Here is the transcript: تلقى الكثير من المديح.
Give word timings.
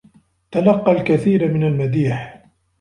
تلقى 0.51 0.91
الكثير 0.91 1.53
من 1.53 1.63
المديح. 1.63 2.43